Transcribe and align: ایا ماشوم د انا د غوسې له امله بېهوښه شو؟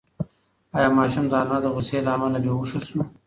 ایا 0.77 0.89
ماشوم 0.97 1.25
د 1.31 1.33
انا 1.41 1.57
د 1.63 1.65
غوسې 1.73 1.99
له 2.05 2.11
امله 2.15 2.37
بېهوښه 2.43 2.79
شو؟ 2.87 2.99